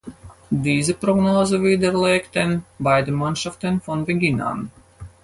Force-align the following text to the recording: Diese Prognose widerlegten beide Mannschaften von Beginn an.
Diese 0.63 0.95
Prognose 0.95 1.61
widerlegten 1.61 2.65
beide 2.79 3.11
Mannschaften 3.11 3.81
von 3.81 4.03
Beginn 4.03 4.41
an. 4.41 4.71